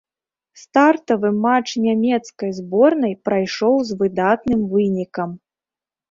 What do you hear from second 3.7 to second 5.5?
з выдатным вынікам.